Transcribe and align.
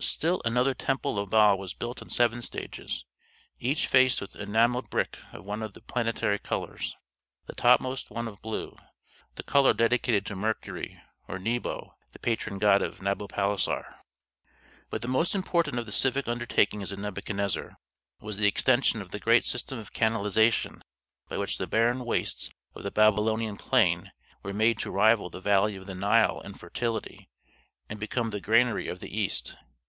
Still 0.00 0.42
another 0.44 0.74
temple 0.74 1.18
of 1.20 1.30
Bel 1.30 1.56
was 1.56 1.72
built 1.72 2.02
in 2.02 2.10
seven 2.10 2.42
stages, 2.42 3.04
each 3.60 3.86
faced 3.86 4.20
with 4.20 4.34
enamelled 4.34 4.90
brick 4.90 5.18
of 5.32 5.44
one 5.44 5.62
of 5.62 5.72
the 5.72 5.80
planetary 5.80 6.38
colors; 6.38 6.96
the 7.46 7.54
topmost 7.54 8.10
one 8.10 8.26
of 8.26 8.42
blue, 8.42 8.76
the 9.36 9.44
color 9.44 9.72
dedicated 9.72 10.26
to 10.26 10.36
Mercury 10.36 11.00
or 11.28 11.38
Nebo, 11.38 11.94
the 12.12 12.18
patron 12.18 12.58
god 12.58 12.82
of 12.82 13.00
Nabopolassar. 13.00 13.94
But 14.90 15.00
the 15.00 15.08
most 15.08 15.32
important 15.32 15.78
of 15.78 15.86
the 15.86 15.92
civic 15.92 16.26
undertakings 16.26 16.90
of 16.90 16.98
Nebuchadnezzar 16.98 17.78
was 18.20 18.36
the 18.36 18.48
extension 18.48 19.00
of 19.00 19.10
the 19.10 19.20
great 19.20 19.44
system 19.44 19.78
of 19.78 19.92
canalization 19.92 20.82
by 21.28 21.38
which 21.38 21.56
the 21.56 21.68
barren 21.68 22.04
wastes 22.04 22.50
of 22.74 22.82
the 22.82 22.90
Babylonian 22.90 23.56
plain 23.56 24.10
were 24.42 24.52
made 24.52 24.78
to 24.80 24.90
rival 24.90 25.30
the 25.30 25.40
valley 25.40 25.76
of 25.76 25.86
the 25.86 25.94
Nile 25.94 26.40
in 26.40 26.54
fertility, 26.54 27.30
and 27.88 28.00
become 28.00 28.30
the 28.30 28.40
granary 28.40 28.88
of 28.88 28.98
the 28.98 29.16
East. 29.16 29.56